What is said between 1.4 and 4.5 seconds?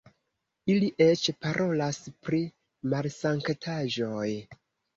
parolas pri malsanktaĵoj!